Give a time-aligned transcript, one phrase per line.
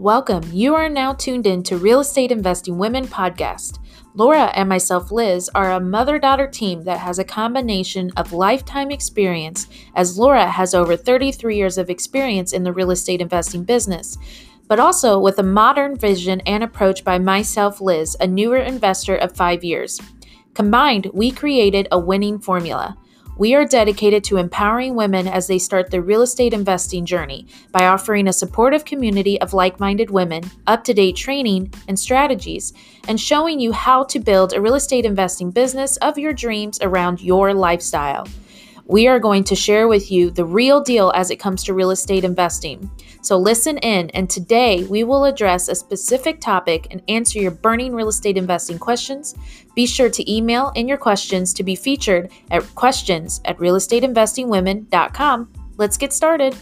[0.00, 0.44] Welcome.
[0.50, 3.78] You are now tuned in to Real Estate Investing Women podcast.
[4.14, 8.90] Laura and myself, Liz, are a mother daughter team that has a combination of lifetime
[8.90, 14.16] experience, as Laura has over 33 years of experience in the real estate investing business,
[14.68, 19.36] but also with a modern vision and approach by myself, Liz, a newer investor of
[19.36, 20.00] five years.
[20.54, 22.96] Combined, we created a winning formula.
[23.40, 27.86] We are dedicated to empowering women as they start their real estate investing journey by
[27.86, 32.74] offering a supportive community of like minded women, up to date training and strategies,
[33.08, 37.22] and showing you how to build a real estate investing business of your dreams around
[37.22, 38.28] your lifestyle
[38.90, 41.92] we are going to share with you the real deal as it comes to real
[41.92, 42.90] estate investing.
[43.22, 47.94] So listen in, and today we will address a specific topic and answer your burning
[47.94, 49.36] real estate investing questions.
[49.76, 55.52] Be sure to email in your questions to be featured at questions at realestateinvestingwomen.com.
[55.76, 56.56] Let's get started.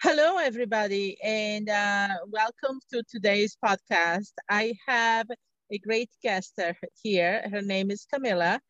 [0.00, 4.30] Hello, everybody, and uh, welcome to today's podcast.
[4.48, 5.26] I have
[5.72, 6.56] a great guest
[7.02, 7.42] here.
[7.50, 8.60] Her name is Camilla,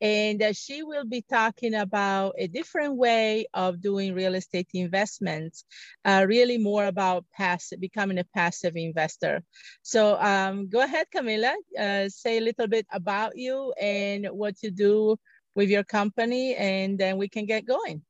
[0.00, 5.64] and uh, she will be talking about a different way of doing real estate investments,
[6.04, 9.42] uh, really more about passive, becoming a passive investor.
[9.82, 14.70] So um, go ahead, Camilla, uh, say a little bit about you and what you
[14.70, 15.16] do
[15.56, 18.02] with your company, and then we can get going.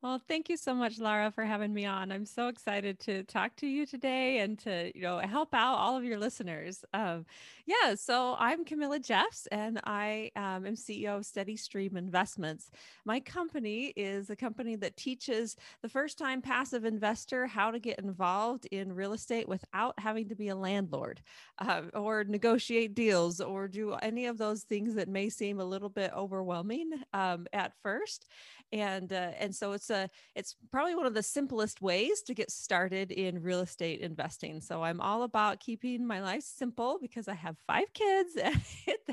[0.00, 2.12] Well, thank you so much, Lara, for having me on.
[2.12, 5.96] I'm so excited to talk to you today and to, you know, help out all
[5.96, 6.84] of your listeners.
[6.94, 7.26] Um,
[7.68, 12.70] yeah, so I'm Camilla Jeffs, and I um, am CEO of Steady Stream Investments.
[13.04, 18.64] My company is a company that teaches the first-time passive investor how to get involved
[18.72, 21.20] in real estate without having to be a landlord,
[21.58, 25.90] uh, or negotiate deals, or do any of those things that may seem a little
[25.90, 28.28] bit overwhelming um, at first
[28.72, 32.50] and uh, and so it's a it's probably one of the simplest ways to get
[32.50, 37.34] started in real estate investing so i'm all about keeping my life simple because i
[37.34, 38.60] have five kids and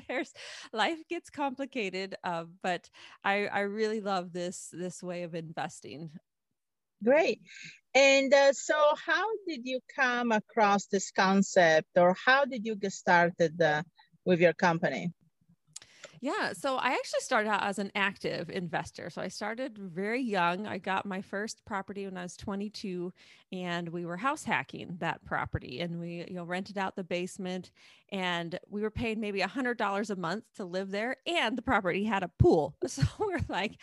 [0.08, 0.34] there's
[0.74, 2.90] life gets complicated uh, but
[3.24, 6.10] i i really love this this way of investing.
[7.04, 7.42] Great.
[7.94, 8.76] And uh, so
[9.06, 13.84] how did you come across this concept or how did you get started uh,
[14.26, 15.14] with your company
[16.26, 16.54] yeah.
[16.54, 19.12] So I actually started out as an active investor.
[19.12, 20.66] So I started very young.
[20.66, 23.14] I got my first property when I was 22
[23.52, 27.70] and we were house hacking that property and we, you know, rented out the basement
[28.12, 31.18] and we were paying maybe a hundred dollars a month to live there.
[31.28, 32.76] And the property had a pool.
[32.88, 33.78] So we're like,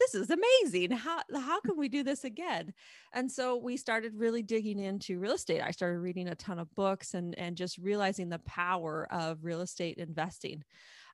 [0.00, 0.90] this is amazing.
[0.90, 2.74] How how can we do this again?
[3.12, 5.60] And so we started really digging into real estate.
[5.60, 9.60] I started reading a ton of books and and just realizing the power of real
[9.60, 10.64] estate investing.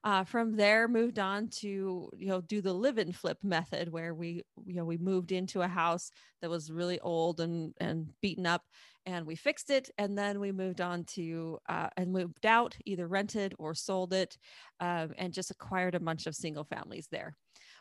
[0.03, 4.15] Uh, from there, moved on to you know do the live and flip method, where
[4.15, 6.09] we you know we moved into a house
[6.41, 8.63] that was really old and and beaten up,
[9.05, 13.07] and we fixed it, and then we moved on to uh, and moved out, either
[13.07, 14.37] rented or sold it,
[14.79, 17.35] um, and just acquired a bunch of single families there.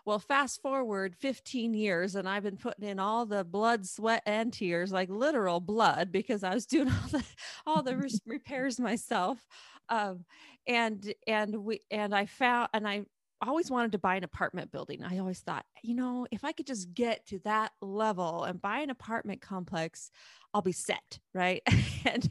[0.05, 4.53] Well, fast forward 15 years, and I've been putting in all the blood, sweat, and
[4.53, 7.25] tears, like literal blood, because I was doing all the
[7.67, 9.47] all the repairs myself
[9.91, 10.25] um,
[10.67, 13.05] and and we and I found and I
[13.43, 15.03] always wanted to buy an apartment building.
[15.03, 18.81] I always thought, you know, if I could just get to that level and buy
[18.81, 20.11] an apartment complex,
[20.53, 21.63] I'll be set, right?
[22.05, 22.31] and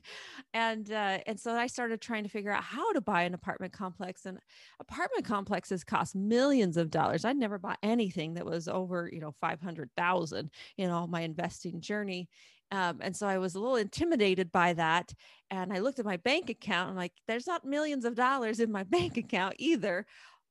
[0.53, 3.73] and uh, and so I started trying to figure out how to buy an apartment
[3.73, 4.25] complex.
[4.25, 4.39] And
[4.79, 7.25] apartment complexes cost millions of dollars.
[7.25, 11.21] I'd never bought anything that was over, you know, five hundred thousand in all my
[11.21, 12.29] investing journey.
[12.71, 15.13] Um, and so I was a little intimidated by that.
[15.49, 16.91] And I looked at my bank account.
[16.91, 20.05] I'm like, there's not millions of dollars in my bank account either.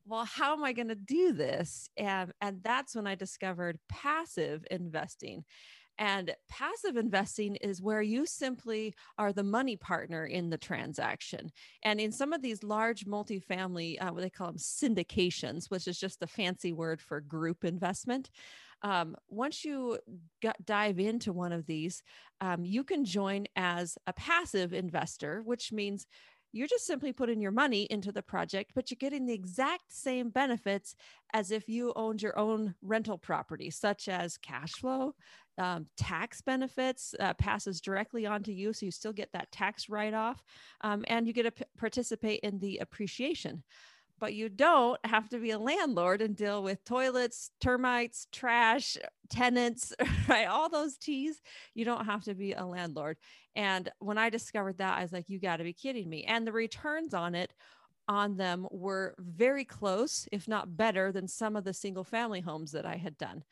[0.06, 1.90] Well, how am I going to do this?
[1.96, 5.44] And, and that's when I discovered passive investing.
[5.98, 11.50] And passive investing is where you simply are the money partner in the transaction.
[11.82, 15.98] And in some of these large multifamily, uh, what they call them syndications, which is
[15.98, 18.30] just the fancy word for group investment,
[18.82, 19.98] um, once you
[20.64, 22.02] dive into one of these,
[22.40, 26.06] um, you can join as a passive investor, which means
[26.52, 30.30] you're just simply putting your money into the project, but you're getting the exact same
[30.30, 30.94] benefits
[31.34, 35.14] as if you owned your own rental property, such as cash flow,
[35.58, 40.14] um, tax benefits uh, passes directly onto you, so you still get that tax write
[40.14, 40.42] off,
[40.80, 43.62] um, and you get to participate in the appreciation
[44.18, 48.96] but you don't have to be a landlord and deal with toilets, termites, trash,
[49.30, 49.92] tenants,
[50.28, 50.46] right?
[50.46, 51.40] All those T's.
[51.74, 53.16] You don't have to be a landlord.
[53.56, 56.24] And when I discovered that, I was like, you got to be kidding me.
[56.24, 57.52] And the returns on it
[58.08, 62.72] on them were very close, if not better, than some of the single family homes
[62.72, 63.44] that I had done.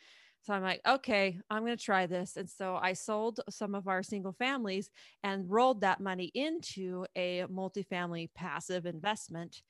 [0.47, 2.37] So I'm like, okay, I'm going to try this.
[2.37, 4.91] And so I sold some of our single families
[5.25, 9.61] and rolled that money into a multifamily passive investment.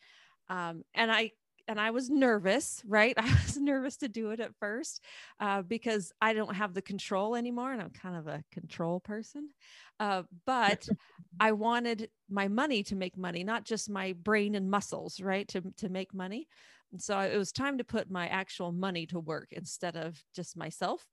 [0.48, 1.32] Um, and I
[1.68, 3.14] and I was nervous, right?
[3.18, 5.02] I was nervous to do it at first
[5.40, 9.50] uh, because I don't have the control anymore, and I'm kind of a control person.
[9.98, 10.88] Uh, but
[11.40, 15.46] I wanted my money to make money, not just my brain and muscles, right?
[15.48, 16.48] To to make money.
[16.92, 20.56] And so it was time to put my actual money to work instead of just
[20.56, 21.04] myself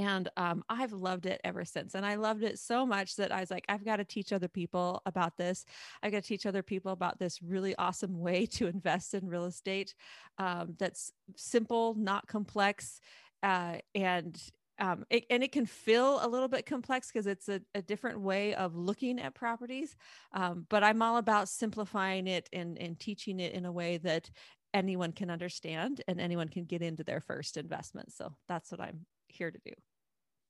[0.00, 1.94] and um, I've loved it ever since.
[1.94, 4.48] And I loved it so much that I was like, I've got to teach other
[4.48, 5.66] people about this.
[6.02, 9.44] I got to teach other people about this really awesome way to invest in real
[9.44, 9.94] estate
[10.38, 12.98] um, that's simple, not complex,
[13.42, 14.40] uh, and
[14.78, 18.20] um, it, and it can feel a little bit complex because it's a, a, different
[18.20, 19.94] way of looking at properties.
[20.32, 24.30] Um, but I'm all about simplifying it and, and teaching it in a way that
[24.72, 28.10] anyone can understand and anyone can get into their first investment.
[28.14, 29.72] So that's what I'm here to do.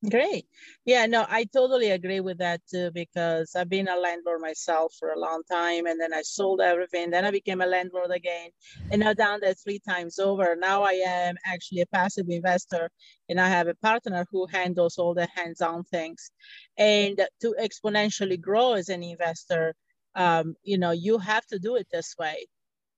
[0.09, 0.47] Great.
[0.87, 5.11] Yeah, no, I totally agree with that too, because I've been a landlord myself for
[5.13, 7.11] a long time and then I sold everything.
[7.11, 8.49] Then I became a landlord again
[8.91, 10.57] and now down there three times over.
[10.57, 12.91] Now I am actually a passive investor
[13.29, 16.31] and I have a partner who handles all the hands on things.
[16.79, 19.75] And to exponentially grow as an investor,
[20.15, 22.47] um, you know, you have to do it this way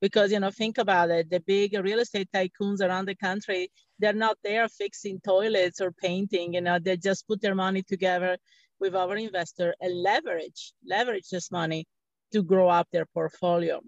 [0.02, 3.70] because you know think about it the big real estate tycoons around the country
[4.00, 8.37] they're not there fixing toilets or painting you know they just put their money together
[8.81, 11.87] with our investor and leverage leverage this money
[12.32, 13.81] to grow up their portfolio.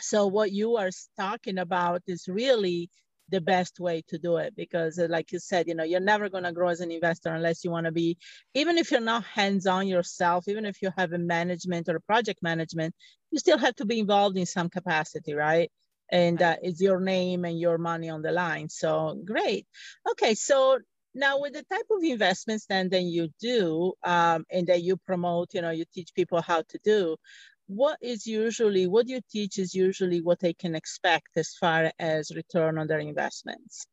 [0.00, 2.90] So what you are talking about is really
[3.28, 6.28] the best way to do it because uh, like you said you know you're never
[6.28, 8.16] going to grow as an investor unless you want to be
[8.54, 12.42] even if you're not hands-on yourself even if you have a management or a project
[12.42, 12.94] management
[13.30, 15.70] you still have to be involved in some capacity right?
[16.10, 18.68] And uh, it's your name and your money on the line.
[18.68, 19.66] So great.
[20.08, 20.78] Okay so
[21.14, 25.54] now with the type of investments then then you do um, and that you promote
[25.54, 27.16] you know you teach people how to do
[27.68, 32.30] what is usually what you teach is usually what they can expect as far as
[32.36, 33.86] return on their investments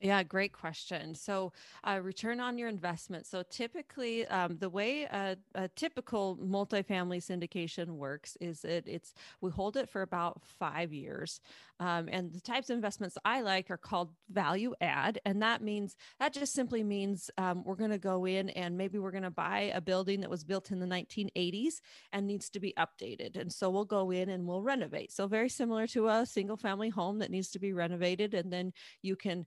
[0.00, 1.14] yeah, great question.
[1.14, 1.52] So,
[1.82, 3.24] uh, return on your investment.
[3.24, 9.50] So, typically, um, the way a, a, typical multifamily syndication works is that it's we
[9.50, 11.40] hold it for about five years,
[11.80, 15.96] um, and the types of investments I like are called value add, and that means
[16.20, 19.30] that just simply means um, we're going to go in and maybe we're going to
[19.30, 21.80] buy a building that was built in the 1980s
[22.12, 25.10] and needs to be updated, and so we'll go in and we'll renovate.
[25.10, 28.74] So, very similar to a single family home that needs to be renovated, and then
[29.00, 29.46] you can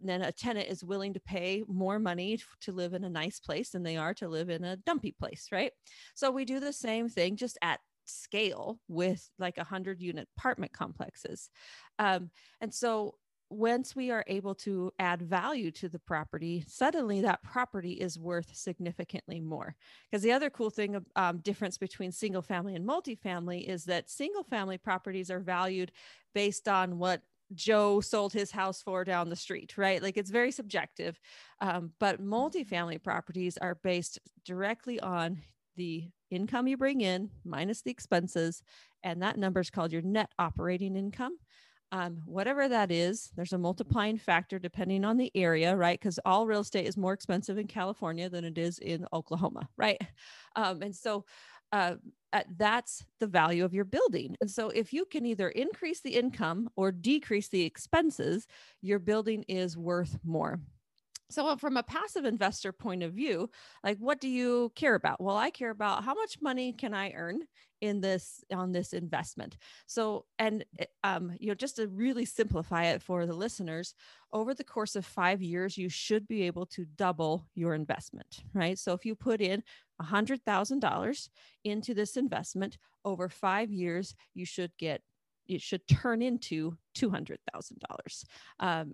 [0.00, 3.70] then a tenant is willing to pay more money to live in a nice place
[3.70, 5.72] than they are to live in a dumpy place, right?
[6.14, 10.72] So we do the same thing just at scale with like a hundred unit apartment
[10.72, 11.50] complexes.
[11.98, 13.16] Um, and so
[13.48, 18.54] once we are able to add value to the property, suddenly that property is worth
[18.54, 19.76] significantly more.
[20.10, 24.42] Because the other cool thing, um, difference between single family and multifamily is that single
[24.42, 25.92] family properties are valued
[26.34, 27.22] based on what
[27.54, 30.02] Joe sold his house for down the street, right?
[30.02, 31.18] Like it's very subjective.
[31.60, 35.42] Um, but multifamily properties are based directly on
[35.76, 38.62] the income you bring in minus the expenses.
[39.02, 41.38] And that number is called your net operating income.
[41.92, 45.98] Um, whatever that is, there's a multiplying factor depending on the area, right?
[45.98, 50.00] Because all real estate is more expensive in California than it is in Oklahoma, right?
[50.58, 51.26] Um, and so
[51.72, 51.94] uh,
[52.56, 54.36] that's the value of your building.
[54.40, 58.46] And so, if you can either increase the income or decrease the expenses,
[58.82, 60.60] your building is worth more.
[61.28, 63.50] So, from a passive investor point of view,
[63.82, 65.20] like what do you care about?
[65.20, 67.40] Well, I care about how much money can I earn
[67.80, 69.56] in this on this investment.
[69.86, 73.94] So, and eh, um, you know, just to really simplify it for the listeners,
[74.32, 78.78] over the course of five years, you should be able to double your investment, right?
[78.78, 79.62] So, if you put in
[80.02, 81.28] $100,000
[81.64, 85.02] into this investment over five years, you should get
[85.48, 88.24] it should turn into two hundred thousand um, dollars,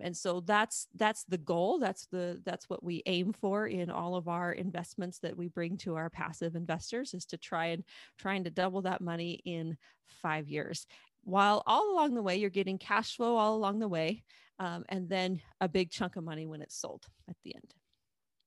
[0.03, 1.79] and so that's that's the goal.
[1.79, 5.77] That's the that's what we aim for in all of our investments that we bring
[5.77, 7.83] to our passive investors is to try and
[8.17, 9.77] trying to double that money in
[10.21, 10.87] five years.
[11.23, 14.23] While all along the way you're getting cash flow all along the way,
[14.59, 17.73] um, and then a big chunk of money when it's sold at the end.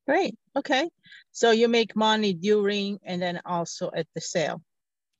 [0.06, 0.36] Great.
[0.54, 0.88] Okay.
[1.32, 4.62] So you make money during and then also at the sale.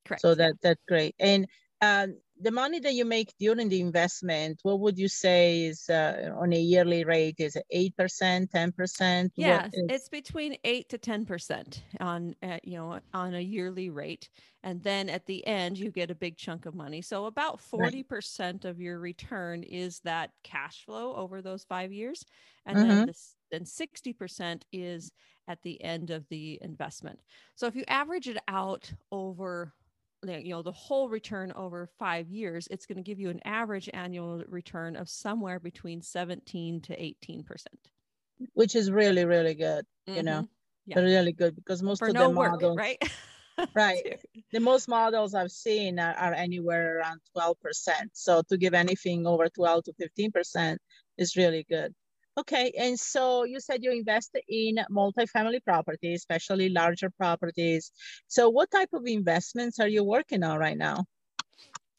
[0.05, 0.23] Correct.
[0.23, 1.14] So that that's great.
[1.19, 1.47] And
[1.81, 6.31] um, the money that you make during the investment, what would you say is uh,
[6.38, 7.37] on a yearly rate?
[7.38, 9.31] Is it 8%, 10%?
[9.37, 14.28] Yeah, it's between 8 to 10% on, uh, you know, on a yearly rate.
[14.62, 17.00] And then at the end, you get a big chunk of money.
[17.00, 18.05] So about 40%
[18.40, 18.64] right.
[18.64, 22.25] of your return is that cash flow over those five years.
[22.66, 22.88] And mm-hmm.
[22.88, 25.12] then, this, then 60% is
[25.49, 27.21] at the end of the investment.
[27.55, 29.73] So if you average it out over
[30.28, 33.88] you know the whole return over five years it's going to give you an average
[33.92, 37.78] annual return of somewhere between 17 to 18 percent
[38.54, 40.16] which is really really good mm-hmm.
[40.16, 40.99] you know mm-hmm.
[40.99, 41.00] yeah.
[41.00, 43.02] really good because most For of no the work, models right
[43.75, 44.21] right
[44.52, 49.26] the most models i've seen are, are anywhere around 12 percent so to give anything
[49.26, 50.80] over 12 to 15 percent
[51.16, 51.95] is really good
[52.38, 57.93] Okay, and so you said you invest in multifamily properties, especially larger properties.
[58.28, 61.07] So what type of investments are you working on right now?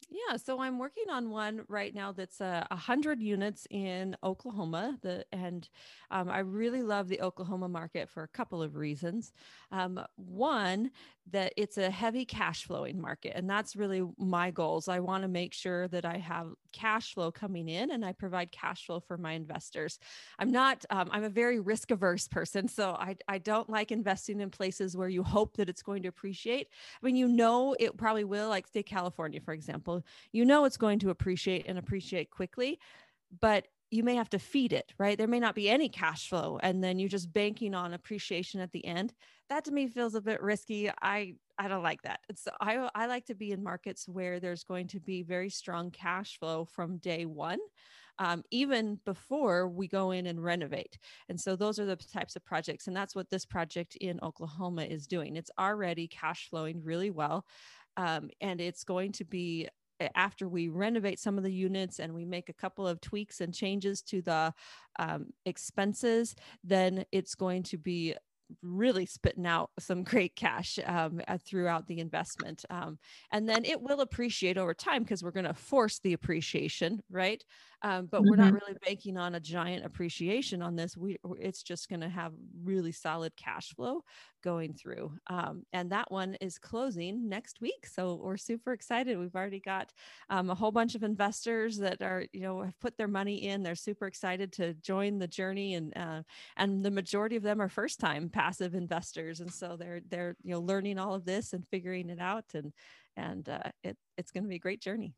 [0.10, 4.98] Yeah, so I'm working on one right now that's a uh, hundred units in Oklahoma.
[5.02, 5.68] The and
[6.12, 9.34] um, I really love the Oklahoma market for a couple of reasons.
[9.72, 10.92] Um, one,
[11.32, 14.88] that it's a heavy cash flowing market, and that's really my goals.
[14.88, 18.52] I want to make sure that I have cash flow coming in, and I provide
[18.52, 20.00] cash flow for my investors.
[20.40, 20.86] I'm not.
[20.90, 24.96] Um, I'm a very risk averse person, so I I don't like investing in places
[24.96, 26.68] where you hope that it's going to appreciate.
[27.02, 28.50] I mean, you know, it probably will.
[28.50, 32.80] Like, say California, for example you know it's going to appreciate and appreciate quickly,
[33.40, 35.18] but you may have to feed it, right?
[35.18, 38.72] There may not be any cash flow and then you're just banking on appreciation at
[38.72, 39.14] the end.
[39.50, 40.90] That to me feels a bit risky.
[41.02, 42.20] I I don't like that.
[42.30, 45.92] It's I I like to be in markets where there's going to be very strong
[45.92, 47.60] cash flow from day 1.
[48.20, 50.98] Um, even before we go in and renovate.
[51.30, 52.88] And so those are the types of projects.
[52.88, 55.36] And that's what this project in Oklahoma is doing.
[55.36, 57.46] It's already cash flowing really well.
[57.96, 59.70] Um, and it's going to be
[60.16, 63.54] after we renovate some of the units and we make a couple of tweaks and
[63.54, 64.54] changes to the
[65.00, 68.16] um, expenses, then it's going to be
[68.62, 72.66] really spitting out some great cash um, throughout the investment.
[72.70, 72.98] Um,
[73.32, 77.44] and then it will appreciate over time because we're going to force the appreciation, right?
[77.84, 78.30] Um, but mm-hmm.
[78.30, 78.56] we're not mm-hmm.
[78.56, 80.98] really banking on a giant appreciation on this.
[80.98, 84.04] We, it's just going to have really solid cash flow
[84.44, 85.12] going through.
[85.28, 87.86] Um, and that one is closing next week.
[87.86, 89.20] So we're super excited.
[89.20, 89.92] We've already got
[90.30, 93.62] um, a whole bunch of investors that are, you know, have put their money in.
[93.62, 95.76] They're super excited to join the journey.
[95.76, 96.24] And, uh,
[96.56, 99.40] and the majority of them are first time passive investors.
[99.40, 102.46] And so they're, they're, you know, learning all of this and figuring it out.
[102.54, 102.72] And,
[103.16, 105.16] and uh, it, it's going to be a great journey.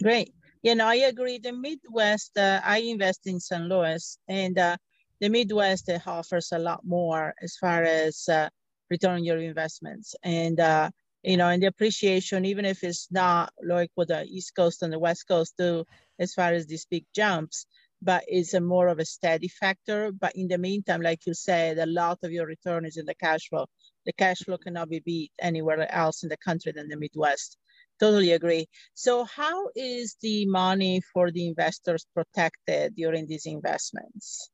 [0.00, 0.32] Great.
[0.62, 1.38] You know, I agree.
[1.38, 3.64] The Midwest, uh, I invest in St.
[3.64, 4.76] Louis, and uh,
[5.20, 8.48] the Midwest uh, offers a lot more as far as uh,
[8.88, 10.14] return your investments.
[10.22, 10.90] And, uh,
[11.24, 14.92] you know, and the appreciation, even if it's not like what the East Coast and
[14.92, 15.84] the West Coast do
[16.20, 17.66] as far as these big jumps,
[18.04, 20.12] but it's a more of a steady factor.
[20.12, 23.14] But in the meantime, like you said, a lot of your return is in the
[23.14, 23.66] cash flow.
[24.06, 27.58] The cash flow cannot be beat anywhere else in the country than the Midwest.
[28.00, 28.68] Totally agree.
[28.94, 34.50] So how is the money for the investors protected during these investments?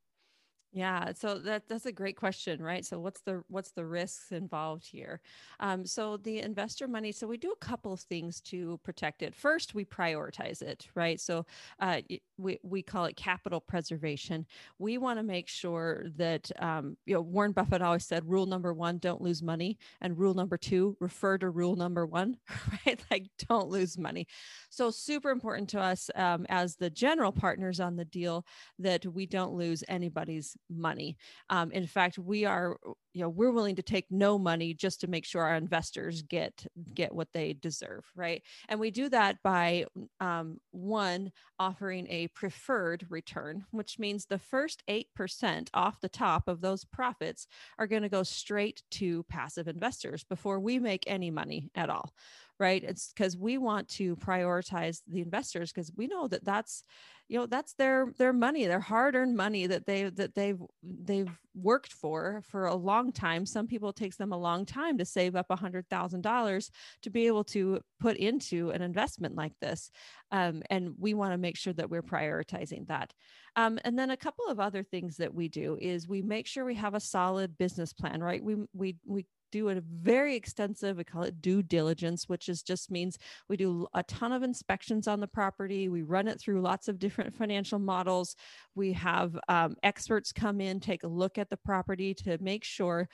[0.72, 2.84] Yeah, so that that's a great question, right?
[2.84, 5.20] So what's the what's the risks involved here?
[5.58, 7.10] Um, so the investor money.
[7.10, 9.34] So we do a couple of things to protect it.
[9.34, 11.18] First, we prioritize it, right?
[11.20, 11.44] So
[11.80, 12.02] uh,
[12.38, 14.46] we we call it capital preservation.
[14.78, 18.72] We want to make sure that um, you know Warren Buffett always said, rule number
[18.72, 22.36] one, don't lose money, and rule number two, refer to rule number one,
[22.86, 23.02] right?
[23.10, 24.28] Like don't lose money.
[24.70, 28.46] So super important to us um, as the general partners on the deal
[28.78, 31.16] that we don't lose anybody's money.
[31.48, 32.76] Um, in fact, we are,
[33.12, 36.66] you know, we're willing to take no money just to make sure our investors get
[36.94, 38.42] get what they deserve, right?
[38.68, 39.86] And we do that by
[40.20, 46.48] um, one offering a preferred return, which means the first eight percent off the top
[46.48, 47.46] of those profits
[47.78, 52.12] are going to go straight to passive investors before we make any money at all
[52.60, 56.84] right it's because we want to prioritize the investors because we know that that's
[57.28, 61.92] you know that's their their money their hard-earned money that they that they've they've worked
[61.92, 63.44] for for a long time.
[63.46, 66.70] Some people it takes them a long time to save up a hundred thousand dollars
[67.02, 69.90] to be able to put into an investment like this
[70.32, 73.12] um, and we want to make sure that we're prioritizing that.
[73.56, 76.64] Um, and then a couple of other things that we do is we make sure
[76.64, 78.42] we have a solid business plan right?
[78.42, 82.90] We we we do a very extensive, we call it due diligence, which is just
[82.90, 85.88] means we do a ton of inspections on the property.
[85.88, 88.36] We run it through lots of different financial models.
[88.74, 93.08] We have um, experts come in, take a look at the property to make sure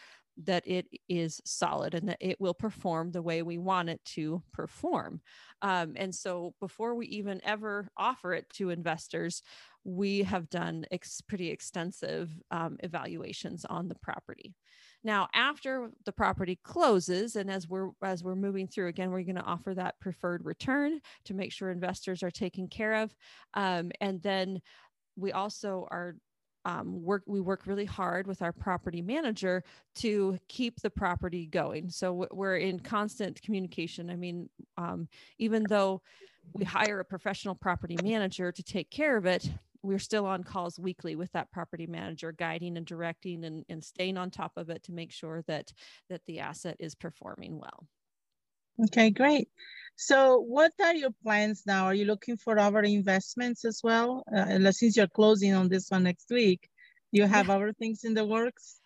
[0.44, 4.42] that it is solid and that it will perform the way we want it to
[4.52, 5.20] perform.
[5.62, 9.42] Um, and so before we even ever offer it to investors,
[9.84, 14.54] we have done ex- pretty extensive um, evaluations on the property.
[15.06, 19.36] Now, after the property closes, and as we're as we're moving through, again, we're going
[19.36, 23.14] to offer that preferred return to make sure investors are taken care of,
[23.54, 24.60] um, and then
[25.16, 26.16] we also are
[26.64, 29.62] um, work we work really hard with our property manager
[29.94, 31.88] to keep the property going.
[31.88, 34.10] So we're in constant communication.
[34.10, 35.06] I mean um,
[35.38, 36.02] even though
[36.52, 39.48] we hire a professional property manager to take care of it
[39.86, 44.16] we're still on calls weekly with that property manager guiding and directing and, and staying
[44.16, 45.72] on top of it to make sure that
[46.10, 47.86] that the asset is performing well
[48.84, 49.48] okay great
[49.96, 51.86] so what are your plans now?
[51.86, 54.22] Are you looking for other investments as well?
[54.34, 56.68] Uh, since you're closing on this one next week,
[57.12, 57.54] you have yeah.
[57.54, 58.78] other things in the works?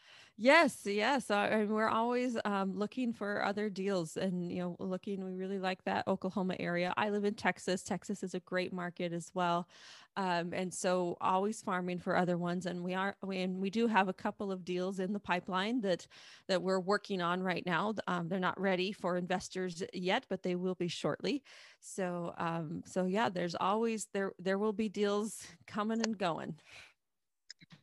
[0.42, 1.30] Yes, yes.
[1.30, 5.84] Uh, we're always um, looking for other deals and, you know, looking, we really like
[5.84, 6.94] that Oklahoma area.
[6.96, 7.82] I live in Texas.
[7.82, 9.68] Texas is a great market as well.
[10.16, 12.64] Um, and so always farming for other ones.
[12.64, 15.82] And we are, we, and we do have a couple of deals in the pipeline
[15.82, 16.06] that,
[16.48, 17.92] that we're working on right now.
[18.06, 21.42] Um, they're not ready for investors yet, but they will be shortly.
[21.80, 26.56] So, um, so yeah, there's always, there, there will be deals coming and going.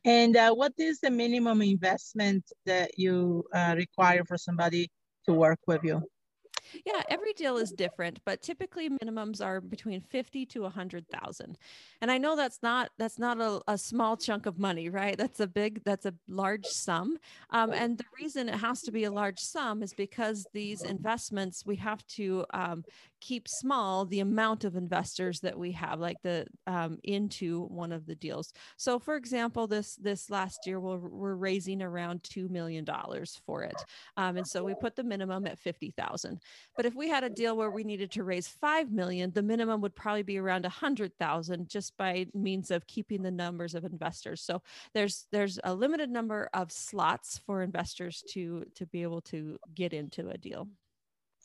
[0.04, 4.88] And uh, what is the minimum investment that you uh, require for somebody
[5.26, 6.02] to work with you?
[6.84, 11.58] Yeah, every deal is different, but typically minimums are between 50 to 100,000.
[12.00, 15.16] And I know that's not that's not a, a, small chunk of money, right?
[15.16, 17.18] That's a big that's a large sum.
[17.50, 21.64] Um, and the reason it has to be a large sum is because these investments
[21.66, 22.84] we have to um,
[23.20, 28.06] keep small the amount of investors that we have like the um, into one of
[28.06, 28.52] the deals.
[28.76, 33.62] So for example, this this last year we're, we're raising around 2 million dollars for
[33.62, 33.76] it.
[34.16, 36.40] Um, and so we put the minimum at 50,000.
[36.76, 39.80] But if we had a deal where we needed to raise 5 million, the minimum
[39.80, 44.42] would probably be around 100,000 just by means of keeping the numbers of investors.
[44.42, 44.62] So
[44.94, 49.92] there's there's a limited number of slots for investors to to be able to get
[49.92, 50.68] into a deal.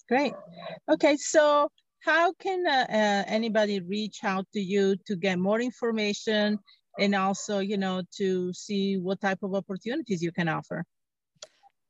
[0.08, 0.34] Great.
[0.89, 6.59] Okay, so how can uh, uh, anybody reach out to you to get more information
[7.00, 10.83] and also, you know, to see what type of opportunities you can offer?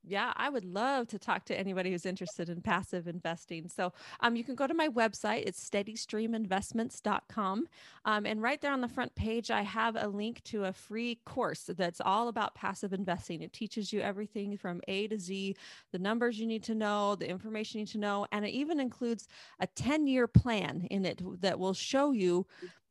[0.06, 3.70] Yeah, I would love to talk to anybody who's interested in passive investing.
[3.70, 5.44] So um, you can go to my website.
[5.46, 7.68] It's steadystreaminvestments.com.
[8.06, 11.20] Um, and right there on the front page, I have a link to a free
[11.26, 13.42] course that's all about passive investing.
[13.42, 15.56] It teaches you everything from A to Z,
[15.92, 18.80] the numbers you need to know, the information you need to know, and it even
[18.80, 19.28] includes
[19.60, 22.46] a 10 year plan in it that will show you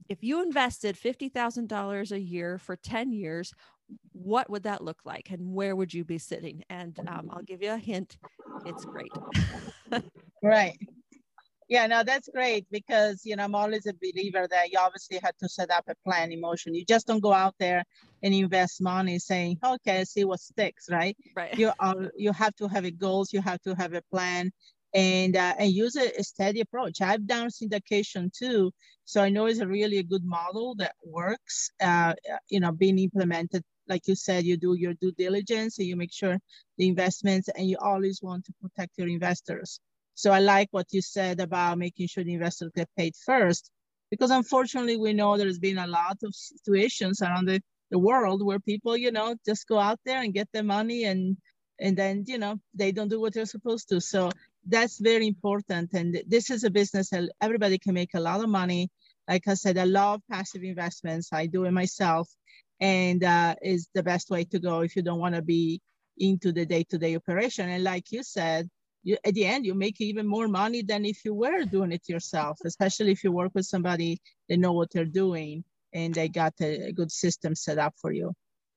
[0.09, 3.55] if you invested $50,000 a year for 10 years,
[4.12, 6.62] what would that look like and where would you be sitting?
[6.68, 8.18] And um, I'll give you a hint.
[8.64, 9.16] It's great.
[10.42, 10.78] right.
[11.68, 15.37] Yeah, no, that's great because you know I'm always a believer that you obviously have
[15.38, 16.74] to set up a plan in motion.
[16.74, 17.83] You just don't go out there
[18.22, 21.16] and invest money saying, "Okay, see what sticks." Right.
[21.35, 21.57] Right.
[21.57, 23.33] You are you have to have a goals.
[23.33, 24.50] You have to have a plan,
[24.92, 27.00] and uh, and use a, a steady approach.
[27.00, 28.70] I've done syndication too,
[29.05, 31.70] so I know it's a really a good model that works.
[31.81, 32.12] Uh,
[32.50, 36.14] you know, being implemented like you said, you do your due diligence and you make
[36.20, 36.35] sure
[36.78, 39.70] the investments and you always want to protect your investors.
[40.14, 43.70] So I like what you said about making sure the investors get paid first,
[44.12, 47.59] because unfortunately we know there's been a lot of situations around the,
[47.90, 51.37] the world where people, you know, just go out there and get their money and
[51.85, 54.00] and then, you know, they don't do what they're supposed to.
[54.00, 54.31] So
[54.74, 55.87] that's very important.
[55.94, 58.83] And this is a business that everybody can make a lot of money.
[59.28, 61.26] Like I said, I love passive investments.
[61.33, 62.28] I do it myself
[62.83, 65.81] and uh, is the best way to go if you don't want to be
[66.18, 67.68] into the day-to-day operation.
[67.68, 68.68] And like you said,
[69.05, 72.09] you, at the end, you make even more money than if you were doing it
[72.09, 75.64] yourself, especially if you work with somebody they know what they're doing
[75.95, 78.33] and they got a, a good system set up for you.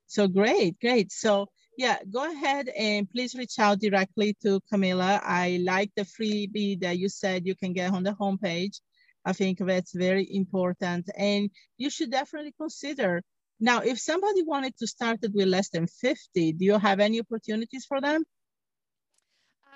[0.06, 1.12] So great, great.
[1.12, 5.20] So yeah, go ahead and please reach out directly to Camilla.
[5.24, 8.82] I like the freebie that you said you can get on the homepage.
[9.26, 11.10] I think that's very important.
[11.18, 13.24] And you should definitely consider
[13.60, 17.20] now, if somebody wanted to start it with less than 50, do you have any
[17.20, 18.24] opportunities for them?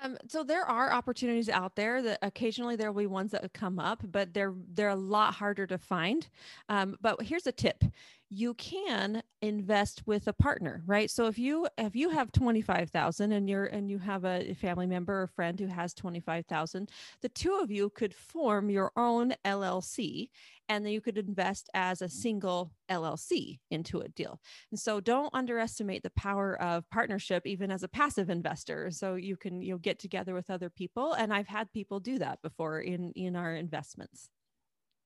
[0.02, 3.78] Um, so there are opportunities out there that occasionally there will be ones that come
[3.78, 6.26] up, but they're they're a lot harder to find.
[6.68, 7.84] Um, but here's a tip:
[8.32, 11.10] you can invest with a partner, right?
[11.10, 15.22] So if you if you have 25,000 and you're and you have a family member
[15.22, 16.90] or friend who has 25,000,
[17.22, 20.30] the two of you could form your own LLC
[20.68, 24.40] and then you could invest as a single LLC into a deal.
[24.70, 28.92] And so don't underestimate the power of partnership even as a passive investor.
[28.92, 32.18] So you can you know get together with other people and I've had people do
[32.18, 34.30] that before in in our investments.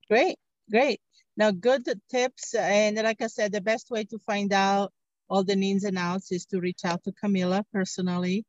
[0.09, 0.37] Great.
[0.69, 0.99] Great.
[1.37, 2.55] Now, good tips.
[2.55, 4.91] And like I said, the best way to find out
[5.29, 8.45] all the ins and outs is to reach out to Camilla personally.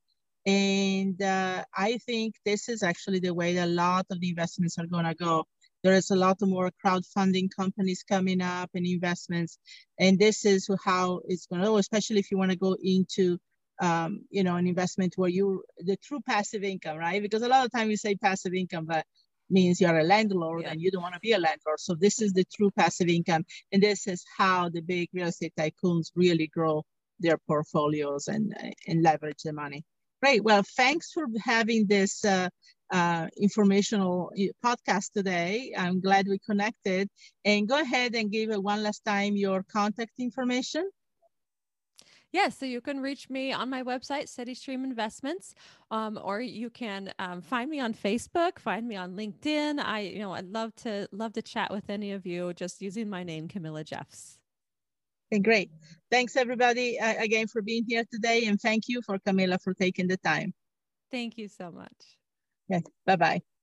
[0.47, 4.79] And uh, I think this is actually the way that a lot of the investments
[4.79, 5.45] are going to go.
[5.83, 9.59] There is a lot more crowdfunding companies coming up and investments.
[9.99, 13.39] And this is how it's going to go, especially if you want to go into
[13.83, 17.21] um, you know, an investment where you the true passive income, right?
[17.21, 19.05] Because a lot of time you say passive income, but
[19.51, 20.71] means you're a landlord yeah.
[20.71, 21.81] and you don't want to be a landlord.
[21.81, 23.45] So this is the true passive income.
[23.73, 26.85] And this is how the big real estate tycoons really grow
[27.21, 28.55] their portfolios and,
[28.87, 29.85] and leverage the money.
[30.23, 30.43] Great.
[30.43, 32.49] Well, thanks for having this uh,
[32.91, 35.75] uh, informational uh, podcast today.
[35.77, 37.09] I'm glad we connected.
[37.45, 40.89] And go ahead and give it one last time your contact information.
[42.33, 45.55] Yes, yeah, so you can reach me on my website, Steady Stream Investments,
[45.91, 49.79] um, or you can um, find me on Facebook, find me on LinkedIn.
[49.79, 53.09] I, you know, I'd love to love to chat with any of you just using
[53.09, 54.39] my name, Camilla Jeffs.
[55.33, 55.71] Okay, great.
[56.11, 60.09] Thanks everybody uh, again for being here today, and thank you for Camilla for taking
[60.09, 60.53] the time.
[61.11, 62.19] Thank you so much.
[62.71, 63.56] Okay, bye bye.